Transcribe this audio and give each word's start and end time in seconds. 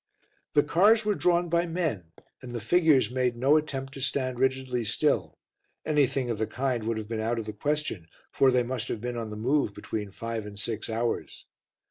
The 0.55 0.63
cars 0.63 1.05
were 1.05 1.13
drawn 1.13 1.47
by 1.47 1.67
men 1.67 2.05
and 2.41 2.55
the 2.55 2.59
figures 2.59 3.11
made 3.11 3.37
no 3.37 3.55
attempt 3.55 3.93
to 3.93 4.01
stand 4.01 4.39
rigidly 4.39 4.83
still 4.83 5.37
anything 5.85 6.31
of 6.31 6.39
the 6.39 6.47
kind 6.47 6.85
would 6.85 6.97
have 6.97 7.07
been 7.07 7.19
out 7.19 7.37
of 7.37 7.45
the 7.45 7.53
question, 7.53 8.07
for 8.31 8.49
they 8.49 8.63
must 8.63 8.87
have 8.87 8.99
been 8.99 9.15
on 9.15 9.29
the 9.29 9.35
move 9.37 9.75
between 9.75 10.09
five 10.09 10.47
and 10.47 10.57
six 10.57 10.89
hours. 10.89 11.45